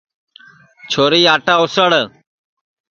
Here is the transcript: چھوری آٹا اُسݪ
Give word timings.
چھوری 0.91 1.21
آٹا 1.33 1.53
اُسݪ 1.63 1.91